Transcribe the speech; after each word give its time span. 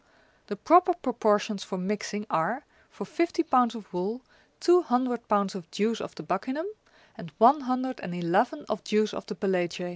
The 0.47 0.55
proper 0.55 0.95
proportions 0.95 1.63
for 1.63 1.77
mixing 1.77 2.25
are, 2.31 2.65
for 2.89 3.05
fifty 3.05 3.43
pounds 3.43 3.75
of 3.75 3.93
wool, 3.93 4.23
two 4.59 4.81
hundred 4.81 5.27
pounds 5.27 5.53
of 5.53 5.69
juice 5.69 6.01
of 6.01 6.15
the 6.15 6.23
buccinum 6.23 6.65
and 7.15 7.31
one 7.37 7.61
hundred 7.61 7.99
and 7.99 8.15
eleven 8.15 8.65
of 8.67 8.83
juice 8.83 9.13
of 9.13 9.27
the 9.27 9.35
pelagiae. 9.35 9.89